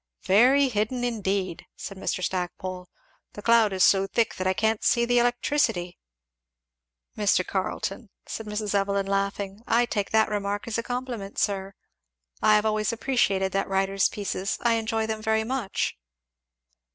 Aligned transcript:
"Very 0.25 0.67
hidden 0.69 1.03
indeed!" 1.03 1.67
said 1.75 1.95
Mr. 1.95 2.23
Stackpole; 2.23 2.89
"the 3.33 3.43
cloud 3.43 3.71
is 3.71 3.83
so 3.83 4.07
thick 4.07 4.33
that 4.37 4.47
I 4.47 4.53
can't 4.53 4.83
see 4.83 5.05
the 5.05 5.19
electricity!" 5.19 5.99
"Mr. 7.15 7.45
Carleton," 7.45 8.09
said 8.25 8.47
Mrs. 8.47 8.73
Evelyn 8.73 9.05
laughing, 9.05 9.59
"I 9.67 9.85
take 9.85 10.09
that 10.09 10.29
remark 10.29 10.67
as 10.67 10.79
a 10.79 10.81
compliment, 10.81 11.37
sir. 11.37 11.75
I 12.41 12.55
have 12.55 12.65
always 12.65 12.91
appreciated 12.91 13.51
that 13.51 13.69
writer's 13.69 14.09
pieces 14.09 14.57
I 14.63 14.73
enjoy 14.73 15.05
them 15.05 15.21
very 15.21 15.43
much." 15.43 15.95